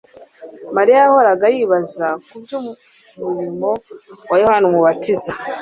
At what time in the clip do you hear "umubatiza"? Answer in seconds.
4.67-5.31